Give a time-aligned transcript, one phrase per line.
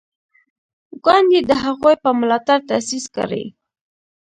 [1.03, 3.45] ګوند یې د هغوی په ملاتړ تاسیس کړی.